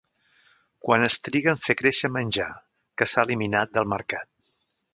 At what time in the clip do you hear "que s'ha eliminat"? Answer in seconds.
3.01-3.77